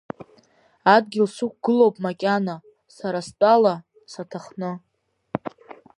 Адгьыл 0.95 1.27
сықәгылоуп 1.35 1.95
макьана, 2.03 2.55
сара 2.95 3.19
стәала, 3.27 3.75
саҭахны. 4.11 4.71